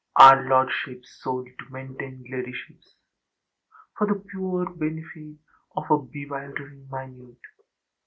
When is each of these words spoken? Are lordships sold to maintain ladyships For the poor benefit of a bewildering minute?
Are 0.15 0.43
lordships 0.49 1.19
sold 1.21 1.47
to 1.59 1.69
maintain 1.71 2.25
ladyships 2.31 2.95
For 3.95 4.07
the 4.07 4.15
poor 4.33 4.67
benefit 4.67 5.35
of 5.77 5.91
a 5.91 5.99
bewildering 5.99 6.87
minute? 6.89 7.41